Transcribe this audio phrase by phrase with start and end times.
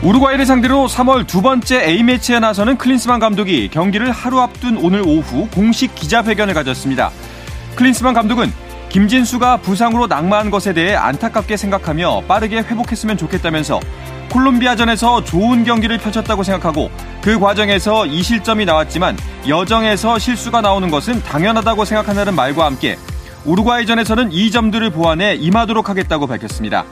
[0.00, 5.92] 우루과이를 상대로 3월 두 번째 A매치에 나서는 클린스만 감독이 경기를 하루 앞둔 오늘 오후 공식
[5.96, 7.10] 기자회견을 가졌습니다.
[7.74, 8.52] 클린스만 감독은
[8.90, 13.80] 김진수가 부상으로 낙마한 것에 대해 안타깝게 생각하며 빠르게 회복했으면 좋겠다면서
[14.30, 16.90] 콜롬비아전에서 좋은 경기를 펼쳤다고 생각하고
[17.20, 19.16] 그 과정에서 이 실점이 나왔지만
[19.48, 22.96] 여정에서 실수가 나오는 것은 당연하다고 생각한다는 말과 함께
[23.44, 26.84] 우루과이전에서는 이 점들을 보완해 임하도록 하겠다고 밝혔습니다.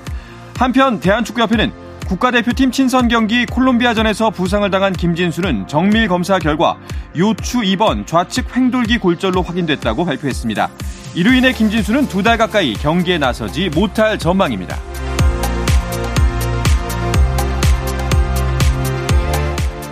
[0.59, 6.77] 한편 대한축구협회는 국가대표팀 친선 경기 콜롬비아전에서 부상을 당한 김진수는 정밀 검사 결과
[7.17, 10.71] 요추 2번 좌측 횡돌기 골절로 확인됐다고 발표했습니다.
[11.15, 14.77] 이로 인해 김진수는 두 달 가까이 경기에 나서지 못할 전망입니다.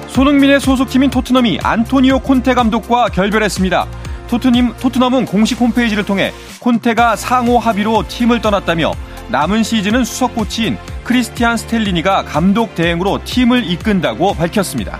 [0.09, 3.87] 손흥민의 소속팀인 토트넘이 안토니오 콘테 감독과 결별했습니다.
[4.29, 8.93] 토트넘, 토트넘은 공식 홈페이지를 통해 콘테가 상호 합의로 팀을 떠났다며
[9.29, 14.99] 남은 시즌은 수석 코치인 크리스티안 스텔리니가 감독 대행으로 팀을 이끈다고 밝혔습니다.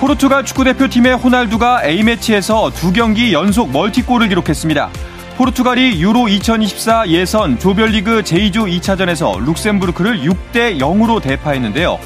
[0.00, 4.90] 포르투갈 축구대표팀의 호날두가 A매치에서 두 경기 연속 멀티골을 기록했습니다.
[5.36, 11.98] 포르투갈이 유로 2024 예선 조별리그 제2조 2차전에서 룩셈부르크를 6대 0으로 대파했는데요.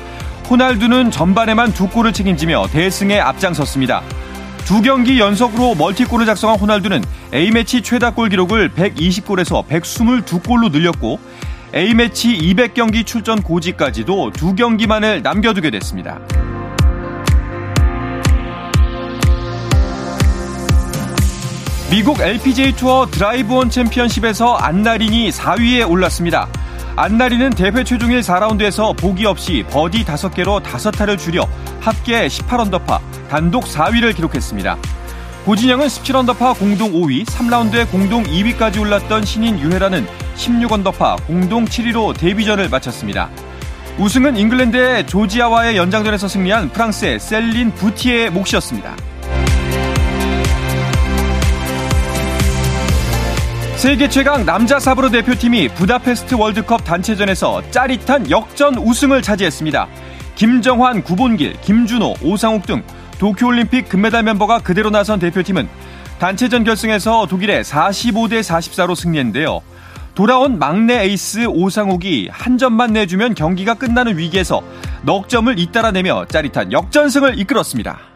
[0.49, 4.03] 호날두는 전반에만 두 골을 책임지며 대승에 앞장섰습니다.
[4.64, 7.03] 두 경기 연속으로 멀티골을 작성한 호날두는
[7.34, 11.19] A매치 최다골 기록을 120골에서 122골로 늘렸고
[11.75, 16.20] A매치 200경기 출전 고지까지도 두 경기만을 남겨두게 됐습니다.
[21.91, 26.47] 미국 LPGA 투어 드라이브온 챔피언십에서 안나린이 4위에 올랐습니다.
[26.97, 31.49] 안나린은 대회 최종일 4라운드에서 보기 없이 버디 5개로 5타를 줄여
[31.81, 34.77] 합계 18언더파, 단독 4위를 기록했습니다.
[35.45, 40.06] 고진영은 17언더파 공동 5위, 3라운드에 공동 2위까지 올랐던 신인 유해란은
[40.37, 43.31] 16언더파 공동 7위로 데뷔전을 마쳤습니다.
[43.99, 49.09] 우승은 잉글랜드의 조지아 홀과의 연장전에서 승리한 프랑스의 셀린 부티에의 몫이었습니다.
[53.81, 59.89] 세계 최강 남자 사브로 대표팀이 부다페스트 월드컵 단체전에서 짜릿한 역전 우승을 차지했습니다.
[60.35, 62.83] 김정환, 구본길, 김준호, 오상욱 등
[63.19, 65.67] 도쿄올림픽 금메달 멤버가 그대로 나선 대표팀은
[66.19, 69.63] 단체전 결승에서 독일의 45대 44로 승리했는데요.
[70.15, 74.61] 돌아온 막내 에이스 오상욱이 한 점만 내주면 경기가 끝나는 위기에서
[75.05, 78.09] 넉 점을 잇따라내며 짜릿한 역전승을 이끌었습니다.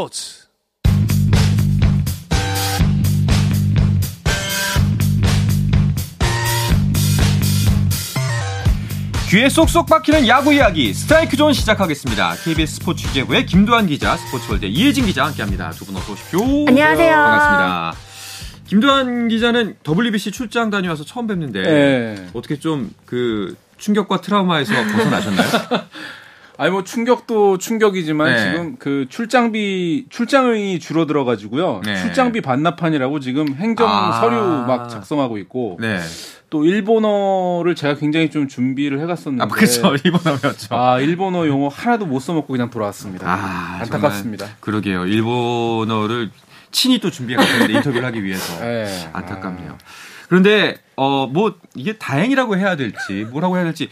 [0.00, 0.46] 스포츠
[9.28, 12.34] 귀에 쏙쏙 박히는 야구 이야기 스트라이크 존 시작하겠습니다.
[12.42, 15.70] KBS 스포츠 취재부의 김도환 기자, 스포츠월드 이혜진 기자 함께합니다.
[15.70, 16.40] 두 분 어서 오십시오.
[16.66, 17.12] 안녕하세요.
[17.14, 17.94] 반갑습니다.
[18.66, 22.28] 김도환 기자는 WBC 출장 다녀와서 처음 뵙는데 네.
[22.34, 25.48] 어떻게 좀 그 충격과 트라우마에서 벗어나셨나요?
[26.60, 28.38] 아니 뭐 충격도 충격이지만 네.
[28.38, 31.80] 지금 그 출장비 출장이 줄어들어 가지고요.
[31.86, 31.96] 네.
[31.96, 34.36] 출장비 반납판이라고 지금 행정 아~ 서류
[34.66, 36.00] 막 작성하고 있고 네.
[36.50, 40.74] 또 일본어를 제가 굉장히 좀 준비를 해갔었는데 아, 그렇죠 일본어였죠.
[40.76, 43.26] 아 일본어 용어 하나도 못 써먹고 그냥 돌아왔습니다.
[43.26, 44.46] 아, 안타깝습니다.
[44.60, 45.06] 그러게요.
[45.06, 46.28] 일본어를
[46.72, 49.08] 친히 또 준비해갔는데 인터뷰를 하기 위해서 네.
[49.14, 49.70] 안타깝네요.
[49.72, 49.78] 아.
[50.28, 53.88] 그런데 어 뭐 이게 다행이라고 해야 될지 뭐라고 해야 될지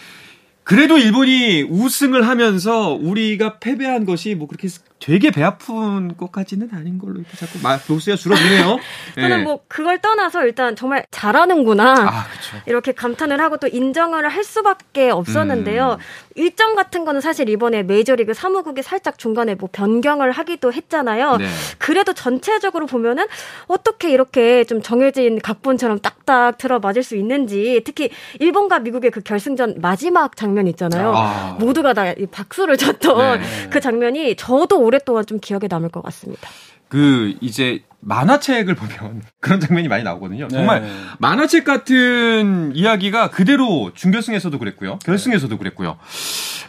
[0.69, 4.69] 그래도 일본이 우승을 하면서 우리가 패배한 것이 뭐 그렇게
[5.01, 8.79] 되게 배 아픈 것까지는 아닌 걸로 이렇게 자꾸 로스가 줄어드네요.
[9.15, 9.43] 저는 네.
[9.45, 12.27] 뭐 그걸 떠나서 일단 정말 잘하는구나 아,
[12.67, 15.99] 이렇게 감탄을 하고 또 인정을 할 수밖에 없었는데요.
[15.99, 16.05] 음.
[16.35, 21.37] 일정 같은 거는 사실 이번에 메이저리그 사무국이 살짝 중간에 뭐 변경을 하기도 했잖아요.
[21.37, 21.47] 네.
[21.79, 23.27] 그래도 전체적으로 보면은
[23.67, 28.11] 어떻게 이렇게 좀 정해진 각본처럼 딱딱 들어맞을 수 있는지 특히
[28.41, 31.13] 일본과 미국의 그 결승전 마지막 장면 있잖아요.
[31.15, 31.57] 아.
[31.61, 33.47] 모두가 다 박수를 쳤던 네.
[33.71, 36.49] 그 장면이 저도 오랫동안 좀 기억에 남을 것 같습니다.
[36.89, 40.49] 그 이제 만화책을 보면 그런 장면이 많이 나오거든요.
[40.49, 40.89] 정말 네.
[41.19, 44.99] 만화책 같은 이야기가 그대로 준결승에서도 그랬고요.
[45.05, 45.99] 결승에서도 그랬고요.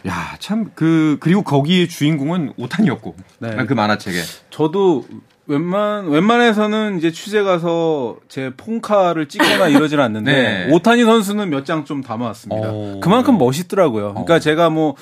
[0.06, 3.16] 야, 참 그 그리고 거기의 주인공은 오탄이었고.
[3.38, 3.56] 네.
[3.66, 4.18] 그 만화책에.
[4.50, 5.04] 저도
[5.50, 10.72] 웬만 웬만해서는 이제 취재 가서 제 폰카를 찍거나 이러질 않는데 네.
[10.72, 12.70] 오타니 선수는 몇 장 좀 담아왔습니다.
[12.72, 13.00] 오.
[13.00, 14.10] 그만큼 멋있더라고요.
[14.10, 14.38] 그러니까 어.
[14.38, 14.94] 제가 뭐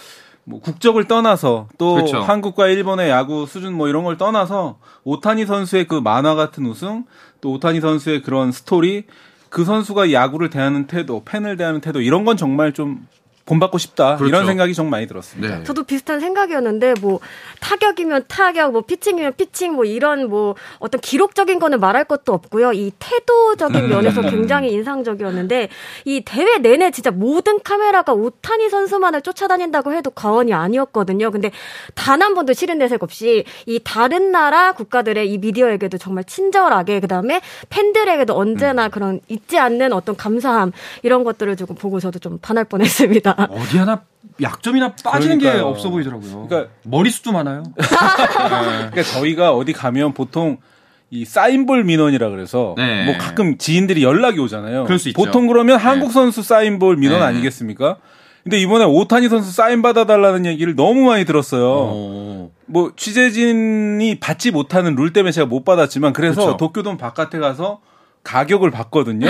[0.48, 2.20] 뭐 국적을 떠나서 또 그렇죠.
[2.20, 7.04] 한국과 일본의 야구 수준 뭐 이런 걸 떠나서 오타니 선수의 그 만화 같은 우승
[7.42, 9.04] 또 오타니 선수의 그런 스토리
[9.50, 13.06] 그 선수가 야구를 대하는 태도 팬을 대하는 태도 이런 건 정말 좀
[13.48, 14.28] 본받고 싶다 그렇죠.
[14.28, 15.58] 이런 생각이 좀 많이 들었습니다.
[15.58, 15.64] 네.
[15.64, 17.18] 저도 비슷한 생각이었는데 뭐
[17.60, 22.72] 타격이면 타격, 뭐 피칭이면 피칭, 뭐 이런 뭐 어떤 기록적인 거는 말할 것도 없고요.
[22.72, 23.88] 이 태도적인 음.
[23.88, 25.68] 면에서 굉장히 인상적이었는데
[26.04, 31.32] 이 대회 내내 진짜 모든 카메라가 오타니 선수만을 쫓아다닌다고 해도 과언이 아니었거든요.
[31.32, 31.50] 근데
[31.94, 37.40] 단 한 번도 싫은 내색 없이 이 다른 나라 국가들의 이 미디어에게도 정말 친절하게 그다음에
[37.70, 38.90] 팬들에게도 언제나 음.
[38.90, 40.72] 그런 잊지 않는 어떤 감사함
[41.02, 43.34] 이런 것들을 조금 보고 저도 좀 반할 뻔했습니다.
[43.44, 44.02] 어디 하나
[44.40, 45.64] 약점이나 빠지는 그러니까요.
[45.64, 46.46] 게 없어 보이더라고요.
[46.48, 47.62] 그러니까 머리숱도 많아요.
[47.76, 50.58] 그러니까 저희가 어디 가면 보통
[51.10, 53.06] 이 사인볼 민원이라 그래서 네.
[53.06, 54.84] 뭐 가끔 지인들이 연락이 오잖아요.
[54.84, 55.20] 그럴 수 있죠.
[55.22, 55.82] 보통 그러면 네.
[55.82, 57.26] 한국 선수 사인볼 민원 네.
[57.26, 57.96] 아니겠습니까?
[58.44, 61.64] 근데 이번에 오타니 선수 사인 받아달라는 얘기를 너무 많이 들었어요.
[61.64, 62.50] 오.
[62.66, 66.56] 뭐 취재진이 받지 못하는 룰 때문에 제가 못 받았지만 그래서 그쵸.
[66.56, 67.80] 도쿄돔 바깥에 가서
[68.22, 69.28] 가격을 봤거든요.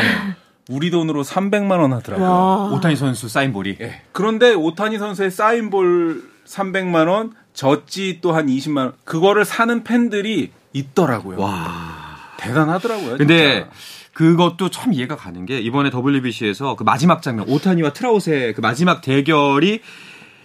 [0.68, 0.74] 네.
[0.76, 2.28] 우리 돈으로 300만 원 하더라고요.
[2.28, 2.70] 와.
[2.72, 3.76] 오타니 선수 사인볼이.
[3.80, 4.02] 예.
[4.12, 8.92] 그런데 오타니 선수의 사인볼 300만 원, 젖지 또 한 20만 원.
[9.04, 11.38] 그거를 사는 팬들이 있더라고요.
[11.40, 12.16] 와.
[12.38, 13.16] 대단하더라고요.
[13.18, 13.70] 근데 진짜.
[14.12, 19.80] 그것도 참 이해가 가는 게 이번에 WBC에서 그 마지막 장면 오타니와 트라우스의 그 마지막 대결이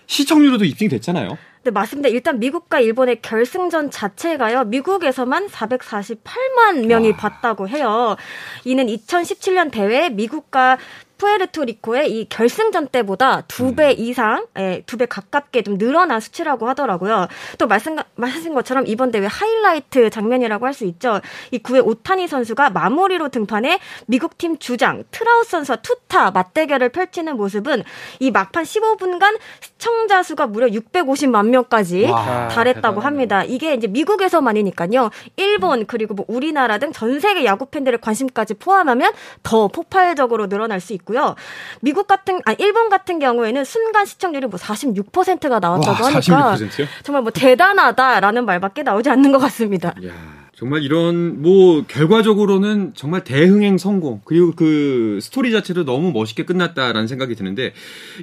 [0.06, 1.38] 시청률로도 입증됐잖아요.
[1.63, 2.10] 네, 맞습니다.
[2.10, 7.18] 일단 미국과 일본의 결승전 자체가요, 미국에서만 448만 명이 와.
[7.18, 8.18] 봤다고 해요.
[8.65, 10.77] 이는 2017년 대회 미국과
[11.24, 13.96] 푸에르토리코의 이 결승전 때보다 두배 음.
[13.98, 17.28] 이상, 예, 두 배 가깝게 좀 늘어난 수치라고 하더라고요.
[17.58, 21.22] 또 말씀, 말씀하신 것처럼 이번 대회 하이라이트 장면이라고 할 수 있죠.
[21.52, 23.78] 이 9회 오타니 선수가 마무리로 등판해
[24.08, 27.84] 미국 팀 주장 트라웃 선수와 투타 맞대결을 펼치는 모습은
[28.19, 33.04] 이 막판 15분간 시청자 수가 무려 650만 명까지 와, 달했다고 대단하네.
[33.06, 33.44] 합니다.
[33.44, 35.12] 이게 이제 미국에서만이니까요.
[35.38, 39.12] 일본 그리고 뭐 우리나라 등 전 세계 야구 팬들의 관심까지 포함하면
[39.44, 41.36] 더 폭발적으로 늘어날 수 있고 있고요.
[41.81, 46.88] 미국 같은 아 일본 같은 경우에는 순간 시청률이 뭐 46%가 나왔다고 와, 하니까 46%요?
[47.04, 49.94] 정말 뭐 대단하다라는 말밖에 나오지 않는 것 같습니다.
[50.06, 50.12] 야.
[50.56, 57.36] 정말 이런 뭐 결과적으로는 정말 대흥행 성공 그리고 그 스토리 자체도 너무 멋있게 끝났다라는 생각이
[57.36, 57.74] 드는데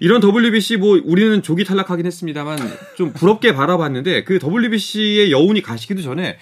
[0.01, 2.59] 이런 WBC 뭐 우리는 조기 탈락하긴 했습니다만
[2.97, 6.39] 좀 부럽게 바라봤는데 그 WBC의 여운이 가시기도 전에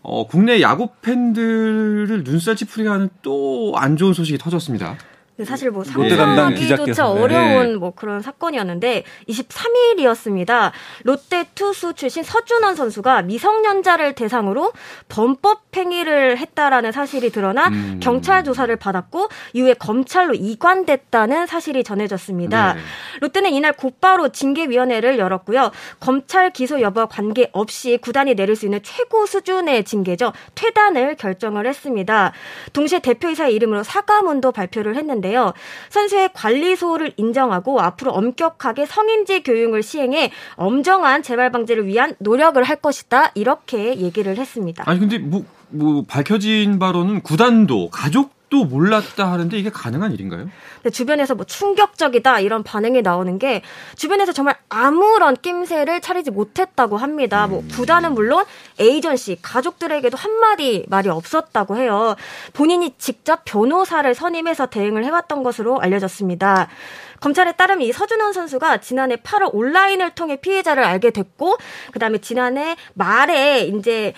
[0.00, 4.96] 어, 국내 야구 팬들을 눈살 찌푸리게 하는 또 안 좋은 소식이 터졌습니다.
[5.44, 7.76] 사실 뭐 상상하기조차 어려운 네.
[7.76, 10.72] 뭐 그런 사건이었는데 23일이었습니다.
[11.04, 14.72] 롯데 투수 출신 서준원 선수가 미성년자를 대상으로
[15.08, 18.00] 범법 행위를 했다라는 사실이 드러나 음.
[18.02, 22.74] 경찰 조사를 받았고 이후에 검찰로 이관됐다는 사실이 전해졌습니다.
[22.74, 22.80] 네.
[23.20, 25.70] 롯데는 이날 곧바로 징계위원회를 열었고요.
[26.00, 30.32] 검찰 기소 여부와 관계없이 구단이 내릴 수 있는 최고 수준의 징계죠.
[30.56, 32.32] 퇴단을 결정을 했습니다.
[32.72, 35.52] 동시에 대표이사의 이름으로 사과문도 발표를 했는데 있는데요.
[35.90, 42.76] 선수의 관리 소홀을 인정하고 앞으로 엄격하게 성인지 교육을 시행해 엄정한 재발 방지를 위한 노력을 할
[42.76, 43.32] 것이다.
[43.34, 44.84] 이렇게 얘기를 했습니다.
[44.86, 50.48] 아니 근데 뭐, 뭐 밝혀진 바로는 구단도 가족 또 몰랐다 하는데 이게 가능한 일인가요?
[50.82, 53.62] 네, 주변에서 뭐 충격적이다 이런 반응이 나오는 게
[53.96, 57.46] 주변에서 정말 아무런 낌새를 차리지 못했다고 합니다.
[57.46, 57.68] 뭐 음.
[57.68, 58.44] 구단은 물론
[58.78, 62.16] 에이전시 가족들에게도 한마디 말이 없었다고 해요.
[62.52, 66.68] 본인이 직접 변호사를 선임해서 대응을 해왔던 것으로 알려졌습니다.
[67.20, 71.58] 검찰에 따르면 이 서준원 선수가 지난해 8월 온라인을 통해 피해자를 알게 됐고,
[71.92, 74.14] 그 다음에 지난해 말에 이제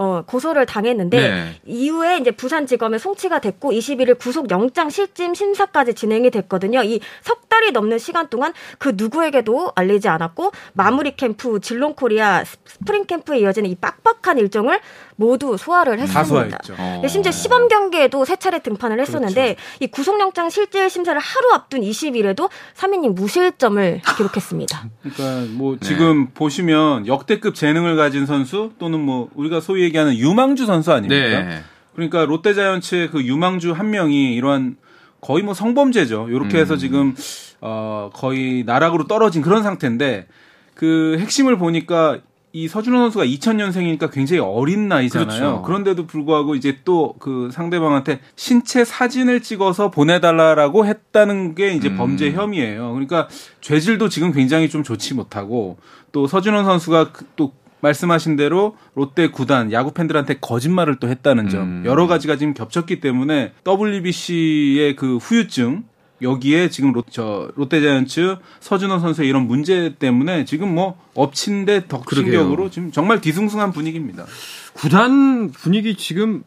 [0.00, 1.60] 어, 고소를 당했는데 네.
[1.66, 6.82] 이후에 이제 부산지검에 송치가 됐고 21일 구속 영장 실질 심사까지 진행이 됐거든요.
[6.82, 13.04] 이 석 달이 넘는 시간 동안 그 누구에게도 알리지 않았고 마무리 캠프, 질롱 코리아, 스프링
[13.04, 14.80] 캠프에 이어지는 이 빡빡한 일정을
[15.16, 16.58] 모두 소화를 했습니다.
[16.78, 17.02] 어.
[17.06, 19.60] 심지어 시범 경기에도 세 차례 등판을 했었는데 그렇죠.
[19.80, 24.84] 이 구속영장 실질 심사를 하루 앞둔 20일에도 3인님 무실점을 기록했습니다.
[25.14, 25.86] 그러니까 뭐 네.
[25.86, 31.42] 지금 보시면 역대급 재능을 가진 선수 또는 뭐 우리가 소위 얘기하는 유망주 선수 아닙니까?
[31.42, 31.62] 네.
[31.94, 34.76] 그러니까 롯데자이언츠의 그 유망주 한 명이 이러한
[35.20, 36.28] 거의 뭐 성범죄죠.
[36.30, 36.78] 이렇게 해서 음.
[36.78, 37.14] 지금
[37.60, 40.26] 어 거의 나락으로 떨어진 그런 상태인데
[40.74, 42.20] 그 핵심을 보니까
[42.52, 45.28] 이 서준호 선수가 2000년생이니까 굉장히 어린 나이잖아요.
[45.28, 45.62] 그렇죠.
[45.62, 51.96] 그런데도 불구하고 이제 또 그 상대방한테 신체 사진을 찍어서 보내달라라고 했다는 게 이제 음.
[51.96, 52.92] 범죄 혐의예요.
[52.92, 53.28] 그러니까
[53.60, 55.78] 죄질도 지금 굉장히 좀 좋지 못하고
[56.12, 61.82] 또 서준호 선수가 그또 말씀하신 대로 롯데 구단 야구 팬들한테 거짓말을 또 했다는 점 음.
[61.86, 65.84] 여러 가지가 지금 겹쳤기 때문에 WBC의 그 후유증
[66.22, 72.30] 여기에 지금 롯, 저 롯데자이언츠 서준호 선수의 이런 문제 때문에 지금 뭐 엎친 데 덕친
[72.30, 74.26] 격으로 지금 정말 뒤숭숭한 분위기입니다.
[74.74, 76.44] 구단 분위기 지금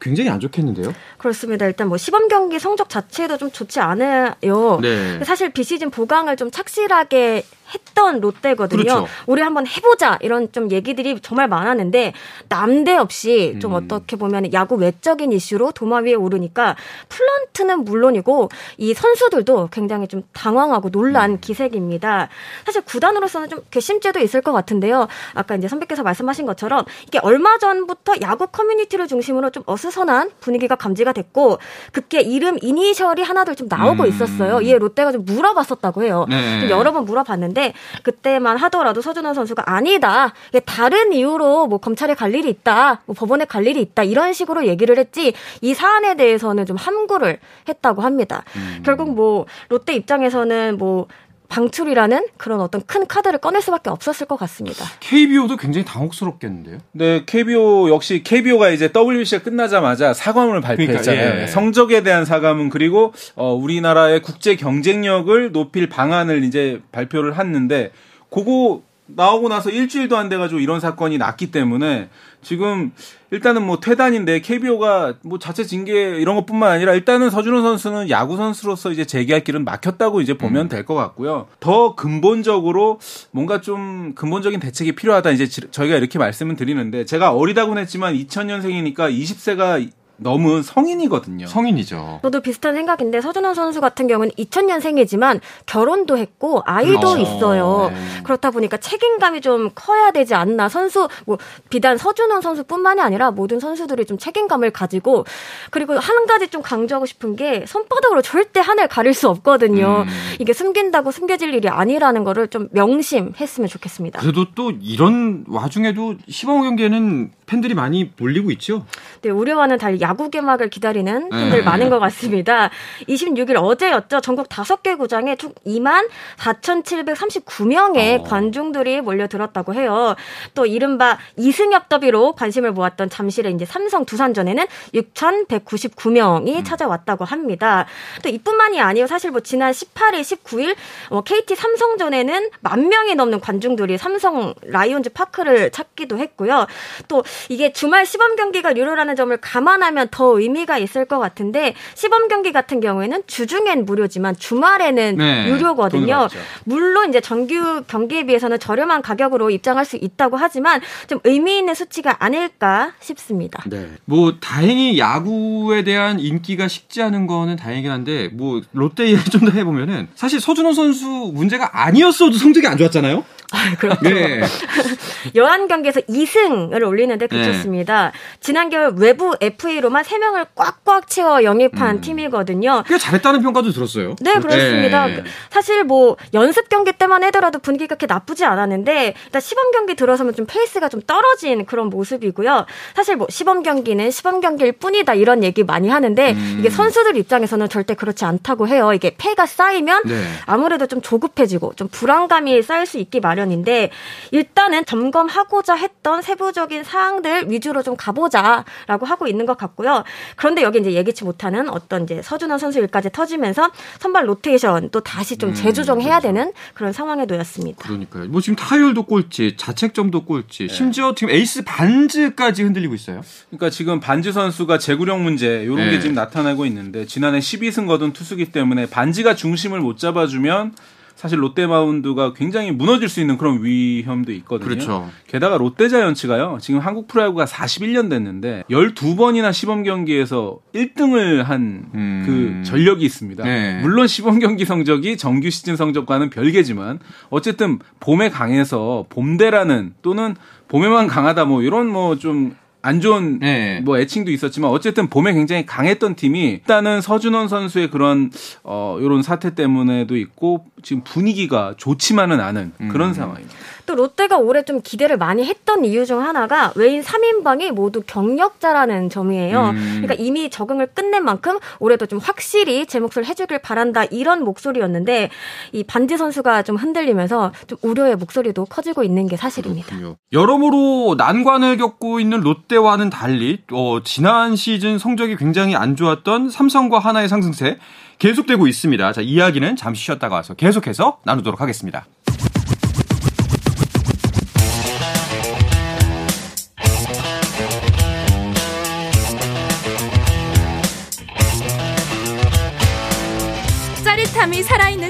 [0.00, 0.92] 굉장히 안 좋겠는데요?
[1.16, 1.66] 그렇습니다.
[1.66, 4.80] 일단 뭐 시범 경기 성적 자체도 좀 좋지 않아요.
[4.82, 5.22] 네.
[5.22, 7.44] 사실 비시즌 보강을 좀 착실하게
[7.74, 8.82] 했던 롯데거든요.
[8.82, 9.06] 그렇죠.
[9.26, 12.12] 올해 한번 해보자 이런 좀 얘기들이 정말 많았는데
[12.48, 13.76] 남대없이 좀 음.
[13.76, 16.76] 어떻게 보면 야구 외적인 이슈로 도마 위에 오르니까
[17.08, 21.38] 플런트는 물론이고 이 선수들도 굉장히 좀 당황하고 놀란 음.
[21.40, 22.28] 기색입니다.
[22.64, 25.08] 사실 구단으로서는 좀 괘씸죄도 있을 것 같은데요.
[25.34, 31.12] 아까 이제 선배께서 말씀하신 것처럼 이게 얼마 전부터 야구 커뮤니티를 중심으로 좀 어수선한 분위기가 감지가
[31.12, 31.58] 됐고
[31.92, 34.08] 급게 이름 이니셜이 하나둘 좀 나오고 음.
[34.08, 34.60] 있었어요.
[34.60, 36.26] 이에 롯데가 좀 물어봤었다고 해요.
[36.28, 36.68] 네.
[36.70, 40.32] 여러 번 물어봤는데 했는데 그때만 하더라도 서준원 선수가 아니다.
[40.66, 43.02] 다른 이유로 뭐 검찰에 갈 일이 있다.
[43.06, 44.02] 뭐 법원에 갈 일이 있다.
[44.02, 47.38] 이런 식으로 얘기를 했지 이 사안에 대해서는 좀 함구를
[47.68, 48.42] 했다고 합니다.
[48.56, 48.82] 음.
[48.84, 51.06] 결국 뭐 롯데 입장에서는 뭐
[51.52, 54.86] 방출이라는 그런 어떤 큰 카드를 꺼낼 수밖에 없었을 것 같습니다.
[55.00, 56.78] KBO도 굉장히 당혹스럽겠는데요.
[56.92, 61.20] 네, KBO 역시 KBO가 이제 WBC가 끝나자마자 사과문을 발표했잖아요.
[61.20, 61.46] 그러니까, 예.
[61.46, 67.90] 성적에 대한 사과문 그리고 어, 우리나라의 국제 경쟁력을 높일 방안을 이제 발표를 했는데
[68.30, 72.08] 그거 나오고 나서 일주일도 안 돼가지고 이런 사건이 났기 때문에
[72.42, 72.92] 지금
[73.30, 78.90] 일단은 뭐 퇴단인데 KBO가 뭐 자체 징계 이런 것뿐만 아니라 일단은 서준호 선수는 야구 선수로서
[78.92, 80.68] 이제 재계할 길은 막혔다고 이제 보면 음.
[80.68, 81.46] 될것 같고요.
[81.60, 88.14] 더 근본적으로 뭔가 좀 근본적인 대책이 필요하다 이제 저희가 이렇게 말씀을 드리는데 제가 어리다고는 했지만
[88.14, 89.88] 2000년생이니까 20세가
[90.22, 91.46] 넘은 성인이거든요.
[91.46, 92.20] 성인이죠.
[92.22, 97.90] 저도 비슷한 생각인데 서준원 선수 같은 경우는 2000년생이지만 결혼도 했고 아이도 어, 있어요.
[97.92, 98.22] 네.
[98.22, 100.68] 그렇다 보니까 책임감이 좀 커야 되지 않나.
[100.68, 101.38] 선수 뭐
[101.70, 105.24] 비단 서준원 선수뿐만이 아니라 모든 선수들이 좀 책임감을 가지고
[105.70, 110.04] 그리고 한 가지 좀 강조하고 싶은 게 손바닥으로 절대 하늘 가릴 수 없거든요.
[110.06, 110.36] 음.
[110.40, 114.20] 이게 숨긴다고 숨겨질 일이 아니라는 거를 좀 명심했으면 좋겠습니다.
[114.20, 118.86] 그래도 또 이런 와중에도 시범 경기에는 팬들이 많이 몰리고 있죠.
[119.22, 121.62] 네, 우려와는 달리 야구 개막을 기다리는 팬들 네.
[121.62, 122.70] 많은 것 같습니다.
[123.08, 124.20] 26일 어제였죠.
[124.20, 128.22] 전국 5개 구장에 총 2만 4,739명의 어.
[128.24, 130.14] 관중들이 몰려들었다고 해요.
[130.54, 136.64] 또 이른바 이승엽 더비로 관심을 모았던 잠실의 이제 삼성 두산전에는 6,199명이 음.
[136.64, 137.86] 찾아왔다고 합니다.
[138.22, 139.06] 또 이뿐만이 아니요.
[139.06, 140.76] 사실 뭐 지난 18일, 19일
[141.10, 146.66] 어, KT 삼성전에는 만 명이 넘는 관중들이 삼성 라이온즈 파크를 찾기도 했고요.
[147.08, 152.52] 또 이게 주말 시범 경기가 유료라는 점을 감안하면 더 의미가 있을 것 같은데 시범 경기
[152.52, 156.28] 같은 경우에는 주중엔 무료지만 주말에는 네, 유료거든요.
[156.64, 162.16] 물론 이제 정규 경기에 비해서는 저렴한 가격으로 입장할 수 있다고 하지만 좀 의미 있는 수치가
[162.24, 163.62] 아닐까 싶습니다.
[163.66, 163.88] 네.
[164.06, 169.50] 뭐 다행히 야구에 대한 인기가 식지 않은 거는 다행이긴 한데 뭐 롯데 이야기 좀 더
[169.50, 171.04] 해보면은 사실 서준호 선수
[171.34, 173.24] 문제가 아니었어도 성적이 안 좋았잖아요.
[173.50, 174.00] 아, 그렇죠.
[174.02, 174.40] 네.
[175.34, 178.12] 여한 경기에서 2승을 올리는데 그쳤습니다.
[178.12, 178.18] 네.
[178.40, 182.00] 지난 겨울 외부 FA 로만 3명을 꽉꽉 채워 영입한 음.
[182.00, 182.84] 팀이거든요.
[182.86, 184.16] 꽤 잘했다는 평가도 들었어요.
[184.20, 185.06] 네, 그렇습니다.
[185.06, 185.24] 네.
[185.50, 190.46] 사실 뭐 연습 경기 때만 해더라도 분위기가 그렇게 나쁘지 않았는데 일단 시범 경기 들어서면 좀
[190.46, 192.64] 페이스가 좀 떨어진 그런 모습이고요.
[192.94, 196.56] 사실 뭐 시범 경기는 시범 경기일 뿐이다 이런 얘기 많이 하는데 음.
[196.60, 198.92] 이게 선수들 입장에서는 절대 그렇지 않다고 해요.
[198.94, 200.24] 이게 패가 쌓이면 네.
[200.46, 203.42] 아무래도 좀 조급해지고 좀 불안감이 쌓일 수 있기 마련.
[203.42, 203.90] 마련인데
[204.30, 210.04] 일단은 점검하고자 했던 세부적인 사항들 위주로 좀 가보자라고 하고 있는 것 같고 같고요.
[210.36, 215.36] 그런데 여기 이제 예기치 못하는 어떤 이제 서준원 선수 일까지 터지면서 선발 로테이션 또 다시
[215.36, 216.28] 좀 음, 재조정해야 그렇죠.
[216.28, 217.86] 되는 그런 상황에 놓였습니다.
[217.86, 218.26] 그러니까요.
[218.26, 220.74] 뭐 지금 타율도 꼴찌, 자책점도 꼴찌, 네.
[220.74, 223.22] 심지어 지금 에이스 반즈까지 흔들리고 있어요.
[223.48, 225.90] 그러니까 지금 반즈 선수가 제구력 문제 이런 네.
[225.90, 230.74] 게 지금 나타나고 있는데 지난해 12승 거둔 투수기 때문에 반즈가 중심을 못 잡아주면
[231.14, 234.68] 사실 롯데 마운드가 굉장히 무너질 수 있는 그런 위험도 있거든요.
[234.68, 235.10] 그렇죠.
[235.26, 236.58] 게다가 롯데 자이언츠가요.
[236.60, 242.62] 지금 한국 프로야구가 41년 됐는데 12번이나 시범 경기에서 1등을 한그 음.
[242.64, 243.44] 전력이 있습니다.
[243.44, 243.80] 네.
[243.82, 250.34] 물론 시범 경기 성적이 정규 시즌 성적과는 별개지만 어쨌든 봄에 강해서 봄대라는 또는
[250.68, 253.80] 봄에만 강하다 뭐 이런 뭐 좀 안 좋은 네.
[253.80, 258.30] 뭐 애칭도 있었지만 어쨌든 봄에 굉장히 강했던 팀이 일단은 서준원 선수의 그런
[258.64, 263.14] 어 요런 사태 때문에도 있고 지금 분위기가 좋지만은 않은 그런 음.
[263.14, 263.54] 상황입니다.
[263.86, 269.70] 또 롯데가 올해 좀 기대를 많이 했던 이유 중 하나가 외인 3인방이 모두 경력자라는 점이에요.
[269.70, 270.00] 음.
[270.02, 275.30] 그러니까 이미 적응을 끝낸 만큼 올해도 좀 확실히 제 몫을 해주길 바란다 이런 목소리였는데
[275.72, 279.96] 이 반지 선수가 좀 흔들리면서 좀 우려의 목소리도 커지고 있는 게 사실입니다.
[279.96, 280.16] 그렇군요.
[280.32, 287.28] 여러모로 난관을 겪고 있는 롯데와는 달리 어, 지난 시즌 성적이 굉장히 안 좋았던 삼성과 하나의
[287.28, 287.78] 상승세
[288.18, 289.12] 계속되고 있습니다.
[289.12, 292.06] 자, 이야기는 잠시 쉬었다가 와서 계속해서 나누도록 하겠습니다.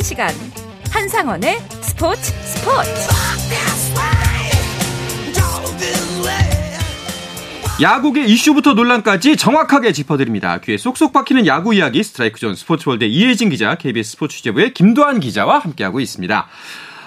[0.02, 0.28] 살아있는 시간
[0.90, 2.90] 한상원의 스포츠 스포츠
[7.80, 10.58] 야구계 이슈부터 논란까지 정확하게 짚어드립니다.
[10.60, 15.58] 귀에 쏙쏙 박히는 야구 이야기 스트라이크 존 스포츠월드 이혜진 기자 KBS 스포츠 취재부의 김도환 기자와
[15.58, 16.46] 함께하고 있습니다.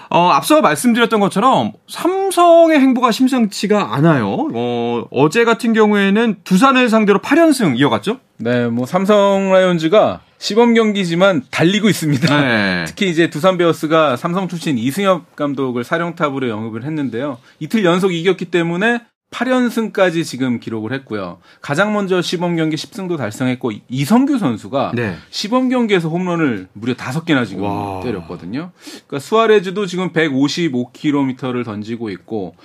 [0.09, 4.49] 어, 앞서 말씀드렸던 것처럼 삼성의 행보가 심상치가 않아요.
[4.53, 8.19] 어, 어제 같은 경우에는 두산을 상대로 8연승 이어갔죠?
[8.37, 12.41] 네, 뭐 삼성 라이온즈가 시범 경기지만 달리고 있습니다.
[12.41, 12.85] 네.
[12.87, 17.39] 특히 이제 두산 베어스가 삼성 출신 이승엽 감독을 사령탑으로 영입을 했는데요.
[17.59, 19.01] 이틀 연속 이겼기 때문에
[19.31, 21.39] 8연승까지 지금 기록을 했고요.
[21.61, 25.17] 가장 먼저 시범 경기 10승도 달성했고 이성규 선수가 네.
[25.29, 28.01] 시범 경기에서 홈런을 무려 5개나 지금 와.
[28.01, 28.71] 때렸거든요.
[29.07, 32.55] 그러니까 수아레즈도 지금 155km를 던지고 있고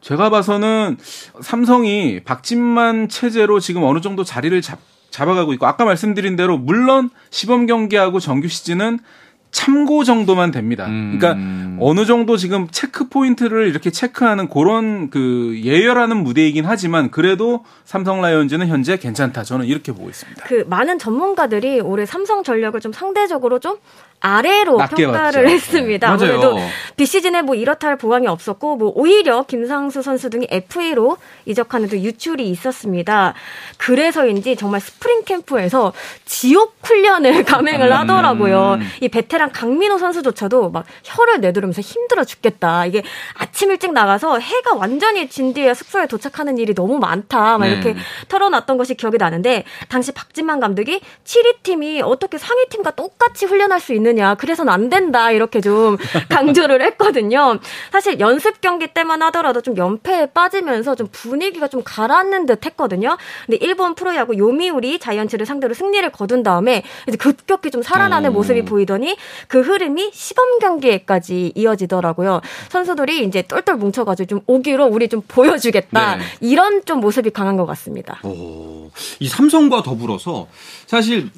[0.00, 0.98] 제가 봐서는
[1.40, 4.78] 삼성이 박진만 체제로 지금 어느 정도 자리를 잡,
[5.10, 8.98] 잡아가고 있고 아까 말씀드린 대로 물론 시범 경기하고 정규 시즌은
[9.50, 10.86] 참고 정도만 됩니다.
[10.86, 11.78] 그러니까 음.
[11.80, 18.68] 어느 정도 지금 체크 포인트를 이렇게 체크하는 그런 그 예열하는 무대이긴 하지만 그래도 삼성 라이온즈는
[18.68, 19.44] 현재 괜찮다.
[19.44, 20.44] 저는 이렇게 보고 있습니다.
[20.44, 23.76] 그 많은 전문가들이 올해 삼성 전력을 좀 상대적으로 좀
[24.20, 25.54] 아래로 평가를 봤죠.
[25.54, 26.06] 했습니다.
[26.06, 26.12] 네.
[26.12, 26.58] 아무래도
[26.96, 32.00] 비 시즌에 뭐 이렇다 할 보강이 없었고 뭐 오히려 김상수 선수 등이 FA로 이적하는 등
[32.00, 33.34] 유출이 있었습니다.
[33.76, 35.92] 그래서인지 정말 스프링 캠프에서
[36.24, 38.78] 지옥 훈련을 감행을 하더라고요.
[38.80, 38.88] 음.
[39.00, 42.86] 이 베테랑 강민호 선수조차도 막 혀를 내두르면서 힘들어 죽겠다.
[42.86, 43.02] 이게
[43.34, 47.58] 아침 일찍 나가서 해가 완전히 진 뒤에 숙소에 도착하는 일이 너무 많다.
[47.58, 48.00] 막 이렇게 네.
[48.28, 53.92] 털어놨던 것이 기억이 나는데 당시 박진만 감독이 7위 팀이 어떻게 상위 팀과 똑같이 훈련할 수
[53.94, 54.34] 있는 있느냐.
[54.34, 55.30] 그래서는 안 된다.
[55.30, 55.96] 이렇게 좀
[56.28, 57.58] 강조를 했거든요.
[57.92, 63.16] 사실 연습 경기 때만 하더라도 좀 연패에 빠지면서 좀 분위기가 좀 가라앉는 듯 했거든요.
[63.46, 68.32] 근데 일본 프로야구 요미우리 자이언츠를 상대로 승리를 거둔 다음에 이제 급격히 좀 살아나는 오.
[68.34, 69.16] 모습이 보이더니
[69.46, 72.40] 그 흐름이 시범 경기에까지 이어지더라고요.
[72.70, 76.16] 선수들이 이제 똘똘 뭉쳐가지고 좀 오기로 우리 좀 보여주겠다.
[76.16, 76.22] 네.
[76.40, 78.20] 이런 좀 모습이 강한 것 같습니다.
[78.24, 78.90] 오,
[79.20, 80.48] 이 삼성과 더불어서
[80.86, 81.28] 사실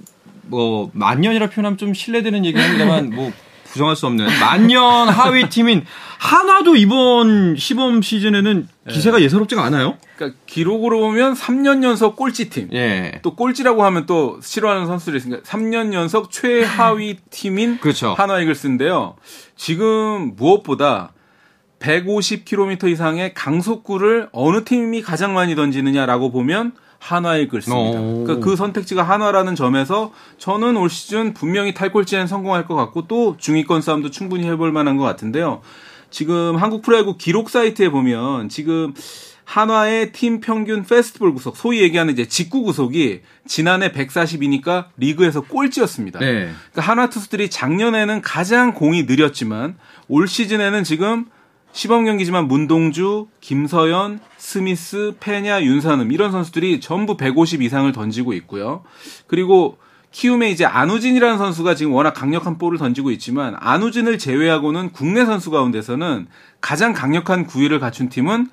[0.42, 3.32] 뭐 만년이라 표현하면 좀 신뢰되는 얘기입니다만 뭐
[3.70, 5.84] 부정할 수 없는 만년 하위 팀인
[6.18, 9.24] 한화도 이번 시범 시즌에는 기세가 네.
[9.24, 9.96] 예사롭지가 않아요.
[10.16, 12.68] 그러니까 기록으로 보면 3년 연속 꼴찌 팀.
[12.72, 13.20] 예.
[13.22, 18.14] 또 꼴찌라고 하면 또 싫어하는 선수들이 있으니까 3년 연속 최하위 팀인 그렇죠.
[18.14, 19.16] 한화 이글스인데요.
[19.56, 21.12] 지금 무엇보다
[21.78, 27.98] 150km 이상의 강속구를 어느 팀이 가장 많이 던지느냐라고 보면 한화의 글습니다.
[27.98, 33.82] 그러니까 그 선택지가 한화라는 점에서 저는 올 시즌 분명히 탈골지엔 성공할 것 같고 또 중위권
[33.82, 35.62] 싸움도 충분히 해볼 만한 것 같은데요.
[36.10, 38.94] 지금 한국 프로야구 기록 사이트에 보면 지금
[39.44, 46.20] 한화의 팀 평균 페스티벌 구속, 소위 얘기하는 이제 직구 구속이 지난해 140이니까 리그에서 꼴찌였습니다.
[46.20, 46.50] 네.
[46.70, 51.26] 그러니까 한화 투수들이 작년에는 가장 공이 느렸지만 올 시즌에는 지금
[51.72, 58.82] 시범 경기지만 문동주, 김서연, 스미스, 페냐, 윤산음 이런 선수들이 전부 150 이상을 던지고 있고요.
[59.26, 59.78] 그리고
[60.10, 66.26] 키움에 이제 안우진이라는 선수가 지금 워낙 강력한 볼을 던지고 있지만 안우진을 제외하고는 국내 선수 가운데서는
[66.60, 68.48] 가장 강력한 구위를 갖춘 팀은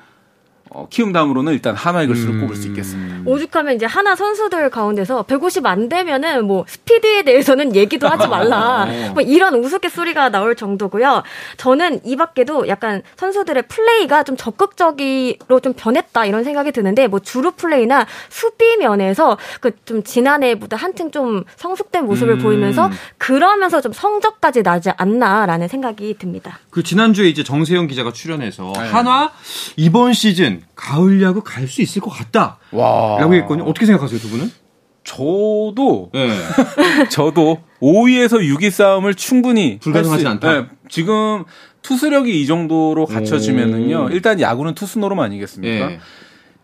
[0.69, 2.41] 어, 키움 다음으로는 일단 하나 이글스를 음.
[2.41, 3.29] 꼽을 수 있겠습니다.
[3.29, 8.83] 오죽하면 이제 하나 선수들 가운데서 150 안 되면은 뭐 스피드에 대해서는 얘기도 하지 말라.
[8.89, 9.11] 어.
[9.13, 11.23] 뭐 이런 우스갯소리가 나올 정도고요.
[11.57, 17.51] 저는 이 밖에도 약간 선수들의 플레이가 좀 적극적으로 좀 변했다 이런 생각이 드는데 뭐 주루
[17.51, 22.39] 플레이나 수비 면에서 그 좀 지난해보다 한층 좀 성숙된 모습을 음.
[22.39, 26.59] 보이면서 그러면서 좀 성적까지 나지 않나라는 생각이 듭니다.
[26.71, 28.89] 그 지난주에 이제 정세영 기자가 출연해서 네.
[28.89, 29.31] 한화
[29.77, 32.57] 이번 시즌 가을 야구 갈 수 있을 것 같다.
[32.71, 33.17] 와.
[33.19, 33.65] 라고 했거든요.
[33.65, 34.51] 어떻게 생각하세요, 두 분은?
[35.03, 36.29] 저도 네.
[37.09, 40.51] 저도 5위에서 6위 싸움을 충분히 불가능하지 않다.
[40.53, 41.43] 네, 지금
[41.81, 44.09] 투수력이 이 정도로 갖춰지면은요.
[44.11, 45.87] 일단 야구는 투수 노름 아니겠습니까?
[45.87, 45.99] 네.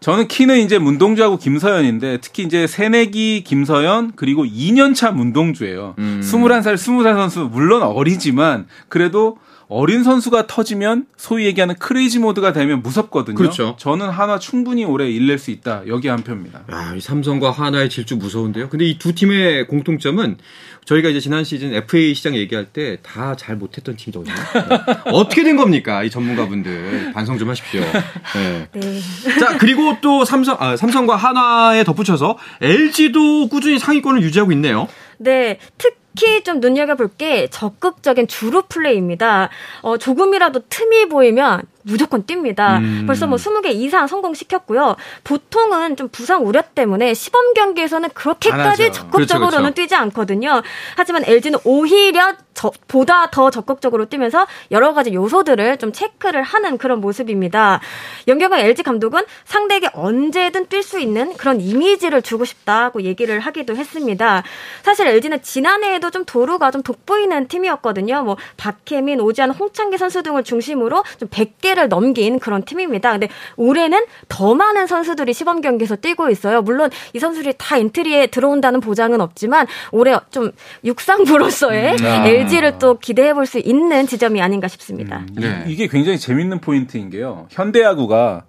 [0.02, 5.96] 저는 키는 이제 문동주하고 김서연인데 특히 이제 새내기 김서연 그리고 2년차 문동주예요.
[5.98, 6.20] 음.
[6.22, 9.38] 21살, 20살 선수 물론 어리지만 그래도
[9.74, 13.36] 어린 선수가 터지면 소위 얘기하는 크레이지 모드가 되면 무섭거든요.
[13.36, 13.76] 그렇죠.
[13.80, 15.84] 저는 하나 충분히 오래 일낼 수 있다.
[15.88, 16.62] 여기 한 표입니다.
[16.72, 18.70] 야, 이 삼성과 하나의 질주 무서운데요.
[18.70, 20.38] 근데 이 두 팀의 공통점은
[20.86, 24.34] 저희가 이제 지난 시즌 FA 시장 얘기할 때 다 잘 못했던 팀이거든요.
[24.36, 24.94] 네.
[25.12, 26.04] 어떻게 된 겁니까?
[26.04, 27.82] 이 전문가분들 반성 좀 하십시오.
[27.82, 28.68] 네.
[28.74, 29.00] 네.
[29.40, 34.88] 자 그리고 또 삼성 아, 삼성과 하나에 덧붙여서 LG도 꾸준히 상위권을 유지하고 있네요.
[35.18, 39.50] 네, 특 특히 좀 눈여겨볼 게 적극적인 주루 플레이입니다.
[39.82, 42.80] 어, 조금이라도 틈이 보이면 무조건 뜁니다.
[42.80, 43.04] 음.
[43.06, 44.96] 벌써 뭐 20개 이상 성공시켰고요.
[45.24, 49.74] 보통은 좀 부상 우려 때문에 시범 경기에서는 그렇게까지 적극적으로는 그렇죠, 그렇죠.
[49.76, 50.62] 뛰지 않거든요.
[50.96, 57.02] 하지만 LG는 오히려 저, 보다 더 적극적으로 뛰면서 여러 가지 요소들을 좀 체크를 하는 그런
[57.02, 57.82] 모습입니다.
[58.28, 64.44] 연경은 LG 감독은 상대에게 언제든 뛸 수 있는 그런 이미지를 주고 싶다고 얘기를 하기도 했습니다.
[64.84, 68.24] 사실 LG는 지난해에도 좀 도루가 좀 돋보이는 팀이었거든요.
[68.24, 73.12] 뭐 박혜민, 오지환, 홍창기 선수 등을 중심으로 좀 100개 를 넘긴 그런 팀입니다.
[73.12, 76.62] 근데 올해는 더 많은 선수들이 시범 경기에서 뛰고 있어요.
[76.62, 80.52] 물론 이 선수들이 다 엔트리에 들어온다는 보장은 없지만 올해 좀
[80.84, 82.06] 육상부로서의 음.
[82.06, 82.28] 아.
[82.28, 85.20] LG를 또 기대해 볼 수 있는 지점이 아닌가 싶습니다.
[85.20, 85.64] 음, 네.
[85.68, 87.48] 이게 굉장히 재밌는 포인트인 게요.
[87.52, 88.44] 현대야구가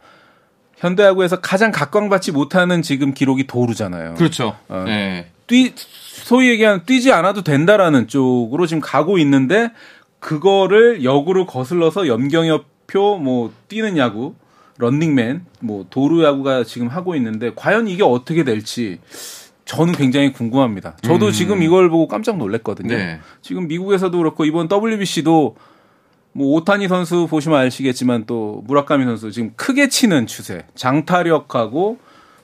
[0.77, 4.15] 현대야구에서 가장 각광받지 못하는 지금 기록이 도루잖아요.
[4.15, 4.57] 그렇죠.
[4.69, 5.31] 어, 네.
[5.47, 9.71] 뛰 소위 얘기하는 뛰지 않아도 된다라는 쪽으로 지금 가고 있는데
[10.21, 14.35] 그거를 역으로 거슬러서 염경엽 표 뭐 뛰는 야구
[14.79, 19.01] 런닝맨 뭐 도루 야구가 지금 하고 있는데 과연 이게 어떻게 될지
[19.65, 20.97] 저는 굉장히 궁금합니다.
[21.03, 21.33] 저도 음.
[21.33, 22.95] 지금 이걸 보고 깜짝 놀랐거든요.
[22.95, 23.21] 네.
[23.41, 25.57] 지금 미국에서도 그렇고 이번 WBC도
[26.33, 31.99] 뭐 오타니 선수 보시면 아시겠지만 또 무라카미 선수 지금 크게 치는 추세, 장타력하고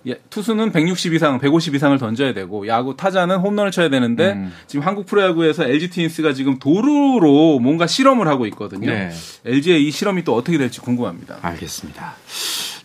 [0.07, 4.53] 예, 투수는 160 이상, 150 이상을 던져야 되고 야구 타자는 홈런을 쳐야 되는데 음.
[4.67, 8.91] 지금 한국 프로야구에서 LG 트윈스가 지금 도루로 뭔가 실험을 하고 있거든요.
[8.91, 9.11] 네.
[9.45, 11.39] LG의 이 실험이 또 어떻게 될지 궁금합니다.
[11.43, 12.15] 알겠습니다.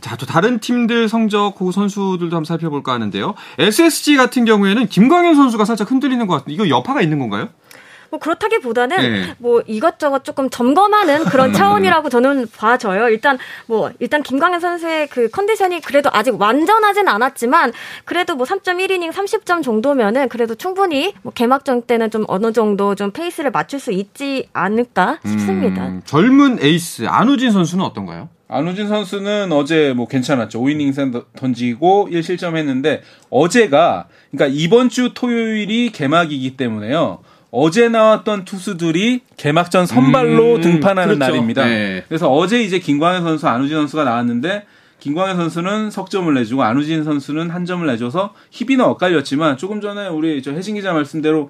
[0.01, 3.33] 자, 또 다른 팀들 성적 그 선수들도 한번 살펴볼까 하는데요.
[3.57, 7.49] SSG 같은 경우에는 김광현 선수가 살짝 흔들리는 것 같은데 이거 여파가 있는 건가요?
[8.15, 9.35] 뭐 그렇다기보다는 네.
[9.37, 13.09] 뭐 이것저것 조금 점검하는 그런 차원이라고 저는 봐져요.
[13.09, 17.73] 일단 뭐 일단 김광현 선수의 그 컨디션이 그래도 아직 완전하진 않았지만
[18.05, 23.51] 그래도 뭐 3.1이닝 30점 정도면은 그래도 충분히 뭐 개막전 때는 좀 어느 정도 좀 페이스를
[23.51, 25.87] 맞출 수 있지 않을까 싶습니다.
[25.87, 28.29] 음, 젊은 에이스 안우진 선수는 어떤가요?
[28.47, 30.61] 안우진 선수는 어제 뭐 괜찮았죠.
[30.61, 37.19] 5이닝 던지고 1실점 했는데 어제가 그러니까 이번 주 토요일이 개막이기 때문에요.
[37.57, 41.31] 어제 나왔던 투수들이 개막전 선발로 음, 등판하는 그렇죠.
[41.31, 41.65] 날입니다.
[41.65, 42.03] 네.
[42.09, 44.65] 그래서 어제 이제 김광현 선수, 안우진 선수가 나왔는데
[44.99, 50.51] 김광현 선수는 석점을 내주고 안우진 선수는 한 점을 내줘서 희비는 엇갈렸지만 조금 전에 우리 저
[50.51, 51.49] 혜진 기자 말씀대로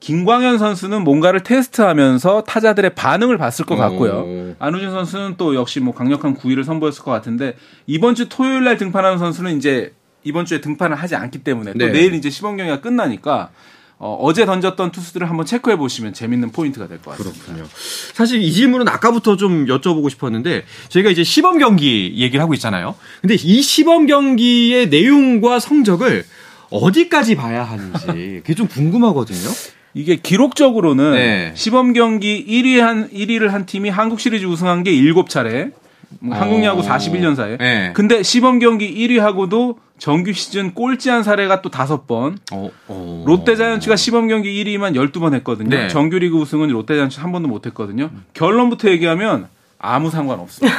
[0.00, 4.12] 김광현 선수는 뭔가를 테스트하면서 타자들의 반응을 봤을 것 같고요.
[4.26, 4.54] 오.
[4.58, 7.54] 안우진 선수는 또 역시 뭐 강력한 구위를 선보였을 것 같은데
[7.86, 11.92] 이번 주 토요일 날 등판하는 선수는 이제 이번 주에 등판을 하지 않기 때문에 또 네.
[11.92, 13.50] 내일 이제 시범 경기가 끝나니까
[13.98, 17.44] 어, 제 던졌던 투수들을 한번 체크해 보시면 재밌는 포인트가 될 것 같습니다.
[17.46, 17.68] 그렇군요.
[18.12, 22.94] 사실 이 질문은 아까부터 좀 여쭤보고 싶었는데 저희가 이제 시범 경기 얘기를 하고 있잖아요.
[23.22, 26.24] 근데 이 시범 경기의 내용과 성적을
[26.70, 28.06] 어디까지 봐야 하는지
[28.42, 29.48] 그게 좀 궁금하거든요.
[29.94, 31.52] 이게 기록적으로는 네.
[31.54, 35.72] 시범 경기 1위 한 1위를 한 팀이 한국 시리즈 우승한 게 7차례.
[36.20, 37.58] 뭐 한국 야구 41년사에.
[37.58, 37.92] 네.
[37.94, 42.38] 근데 시범 경기 1위하고도 정규 시즌 꼴찌한 사례가 또 다섯 번.
[42.52, 43.24] 어, 어.
[43.26, 45.70] 롯데 자이언츠가 시범 경기 1위만 12번 했거든요.
[45.70, 45.88] 네.
[45.88, 48.10] 정규리그 우승은 롯데 자이언츠 한 번도 못 했거든요.
[48.34, 50.70] 결론부터 얘기하면 아무 상관없어요.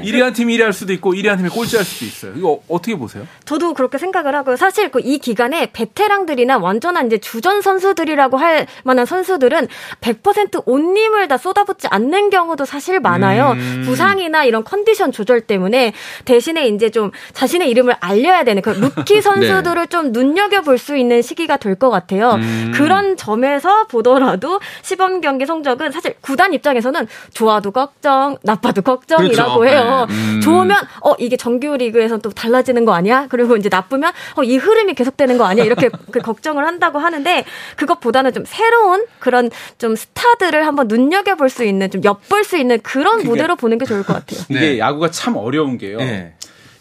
[0.00, 0.04] 어.
[0.04, 0.10] 네.
[0.12, 2.32] 1위 한 팀이 1위 할 수도 있고 1위 한 팀이 꼴찌 할 수도 있어요.
[2.36, 3.26] 이거 어떻게 보세요?
[3.44, 4.56] 저도 그렇게 생각을 하고요.
[4.56, 9.66] 사실 그 이 기간에 베테랑들이나 완전한 이제 주전 선수들이라고 할 만한 선수들은
[10.00, 13.52] 100% 온 힘을 다 쏟아붓지 않는 경우도 사실 많아요.
[13.52, 13.82] 음.
[13.84, 15.92] 부상이나 이런 컨디션 조절 때문에
[16.24, 19.86] 대신에 이제 좀 자신의 이름을 알려야 되는 그 루키 선수들을 네.
[19.86, 22.32] 좀 눈여겨 볼 수 있는 시기가 될 것 같아요.
[22.34, 22.72] 음.
[22.74, 29.66] 그런 점에서 보더라도 시범 경기 성적은 사실 구단 입장에서는 좋아도 걱정, 나빠도 걱정이라고 그렇죠.
[29.76, 29.89] 해요.
[30.06, 30.14] 네.
[30.14, 30.40] 음.
[30.40, 33.26] 좋으면 어 이게 정규 리그에서는 또 달라지는 거 아니야?
[33.28, 35.64] 그리고 이제 나쁘면 어 이 흐름이 계속되는 거 아니야?
[35.64, 37.44] 이렇게 그 걱정을 한다고 하는데
[37.76, 42.78] 그것보다는 좀 새로운 그런 좀 스타들을 한번 눈여겨 볼 수 있는 좀 엿볼 수 있는
[42.80, 44.40] 그런 무대로 보는 게 좋을 것 같아요.
[44.48, 44.78] 이게 네.
[44.78, 45.98] 야구가 참 어려운 게요.
[45.98, 46.34] 네.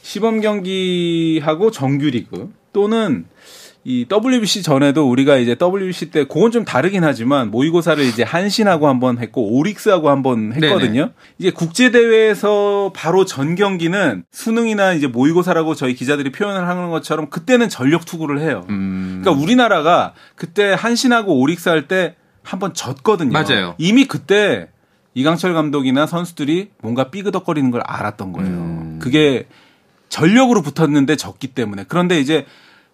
[0.04, 3.26] 시범 경기하고 정규 리그 또는
[3.86, 9.20] 이 WBC 전에도 우리가 이제 WBC 때 그건 좀 다르긴 하지만 모의고사를 이제 한신하고 한번
[9.20, 11.02] 했고 오릭스하고 한번 했거든요.
[11.02, 11.12] 네네.
[11.38, 17.70] 이제 국제 대회에서 바로 전 경기는 수능이나 이제 모의고사라고 저희 기자들이 표현을 하는 것처럼 그때는
[17.70, 18.66] 전력 투구를 해요.
[18.70, 19.22] 음.
[19.22, 23.32] 그러니까 우리나라가 그때 한신하고 오릭스 할 때 한번 졌거든요.
[23.32, 23.76] 맞아요.
[23.78, 24.68] 이미 그때
[25.14, 28.50] 이강철 감독이나 선수들이 뭔가 삐그덕거리는 걸 알았던 거예요.
[28.50, 29.00] 음.
[29.02, 29.48] 그게
[30.10, 32.46] 전력으로 붙었는데 졌기 때문에 그런데 이제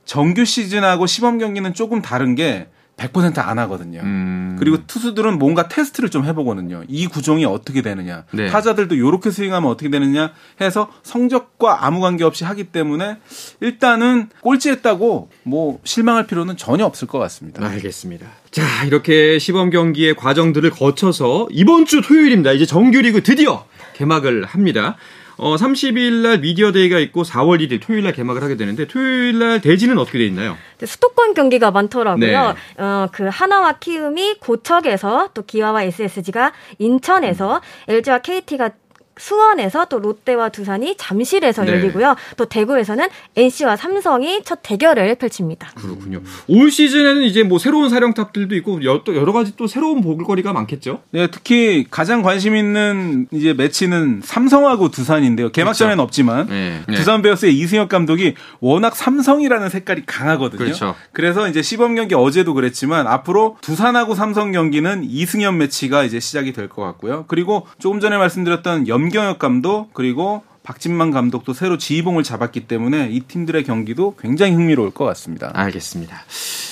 [0.06, 4.00] 정규 시즌하고 시범 경기는 조금 다른 게 100%안 하거든요.
[4.04, 4.56] 음.
[4.58, 6.84] 그리고 투수들은 뭔가 테스트를 좀 해보거든요.
[6.88, 8.24] 이 구종이 어떻게 되느냐.
[8.32, 8.48] 네.
[8.48, 13.18] 타자들도 이렇게 스윙하면 어떻게 되느냐 해서 성적과 아무 관계 없이 하기 때문에
[13.60, 17.66] 일단은 꼴찌했다고 뭐 실망할 필요는 전혀 없을 것 같습니다.
[17.66, 18.28] 알겠습니다.
[18.52, 22.54] 자, 이렇게 시범 경기의 과정들을 거쳐서 이번 주 토요일입니다.
[22.54, 23.66] 이제 정규리그 드디어
[23.96, 24.96] 개막을 합니다.
[25.38, 29.62] 어, 30일 날 미디어 데이가 있고 4월 1일 토요일 날 개막을 하게 되는데 토요일 날
[29.62, 30.58] 대진은 어떻게 돼 있나요?
[30.84, 32.28] 수도권 경기가 많더라고요.
[32.28, 32.82] 네.
[32.82, 37.94] 어, 그 한화와 키움이 고척에서 또 기아와 SSG가 인천에서 음.
[37.94, 38.70] LG와 KT가
[39.18, 41.72] 수원에서 또 롯데와 두산이 잠실에서 네.
[41.72, 42.16] 열리고요.
[42.38, 45.72] 또 대구에서는 NC와 삼성이 첫 대결을 펼칩니다.
[45.76, 46.22] 그렇군요.
[46.48, 51.02] 올 시즌에는 이제 뭐 새로운 사령탑들도 있고 또 여러 가지 또 새로운 볼거리가 많겠죠.
[51.12, 55.52] 네, 특히 가장 관심 있는 이제 매치는 삼성하고 두산인데요.
[55.52, 56.04] 개막전에는 그렇죠.
[56.04, 56.82] 없지만 네.
[56.88, 56.96] 네.
[56.96, 60.58] 두산 베어스의 이승엽 감독이 워낙 삼성이라는 색깔이 강하거든요.
[60.58, 60.96] 그렇죠.
[61.12, 66.66] 그래서 이제 시범 경기 어제도 그랬지만 앞으로 두산하고 삼성 경기는 이승엽 매치가 이제 시작이 될
[66.66, 67.26] 것 같고요.
[67.28, 73.20] 그리고 조금 전에 말씀드렸던 연 염경엽 감독 그리고 박진만 감독도 새로 지휘봉을 잡았기 때문에 이
[73.20, 75.52] 팀들의 경기도 굉장히 흥미로울 것 같습니다.
[75.54, 76.18] 알겠습니다.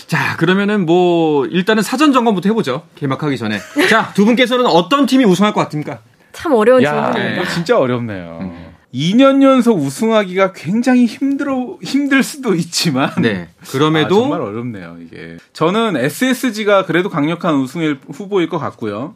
[0.08, 2.88] 자, 그러면은 뭐 일단은 사전 점검부터 해보죠.
[2.96, 3.60] 개막하기 전에.
[3.90, 6.00] 자, 두 분께서는 어떤 팀이 우승할 것 같습니까?
[6.32, 7.48] 참 어려운 질문입니다.
[7.54, 8.40] 진짜 어렵네요.
[8.42, 8.74] 음.
[8.96, 13.50] 2년 연속 우승하기가 굉장히 힘들어 힘들 수도 있지만 네.
[13.72, 15.38] 그럼에도 아, 정말 어렵네요, 이게.
[15.54, 19.14] 저는 SSG가 그래도 강력한 우승 후보일 것 같고요.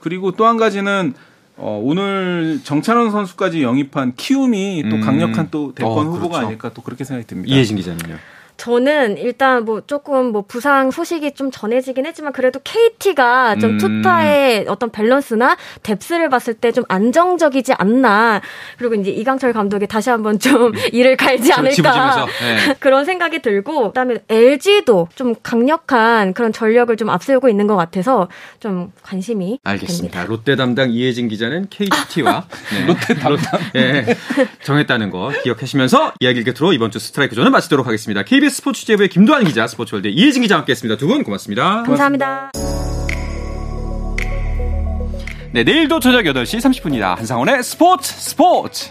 [0.00, 1.12] 그리고 또 한 가지는
[1.58, 5.00] 어, 오늘 정찬원 선수까지 영입한 키움이 또 음.
[5.00, 6.46] 강력한 또 대권 어, 후보가 그렇죠.
[6.46, 7.52] 아닐까 또 그렇게 생각이 듭니다.
[7.52, 8.16] 이해진 기자님요.
[8.58, 13.78] 저는 일단 뭐 조금 뭐 부상 소식이 좀 전해지긴 했지만 그래도 KT가 좀 음.
[13.78, 18.40] 투타의 어떤 밸런스나 뎁스를 봤을 때 좀 안정적이지 않나.
[18.78, 22.26] 그리고 이제 이강철 감독이 다시 한번 좀 일을 갈지 않을까.
[22.26, 22.74] 네.
[22.80, 28.28] 그런 생각이 들고 그다음에 LG도 좀 강력한 그런 전력을 좀 앞세우고 있는 것 같아서
[28.60, 30.12] 좀 관심이 알겠습니다.
[30.12, 30.24] 됩니다.
[30.28, 32.44] 롯데 담당 이혜진 기자는 KT와
[32.74, 32.86] 네.
[32.86, 34.16] 롯데 담당 네.
[34.62, 38.22] 정했다는 거 기억하시면서 이야기를 끝으로 이번 주 스트라이크 존을 마치도록 하겠습니다.
[38.24, 40.96] KBS KBS 스포츠 제부의 김도환 기자, 스포츠월드 이혜진 기자 함께했습니다.
[40.98, 41.82] 두 분 고맙습니다.
[41.84, 42.50] 감사합니다.
[45.52, 47.16] 네, 내일도 저녁 8시 30분이다.
[47.16, 48.90] 한상원의 스포츠 스포츠!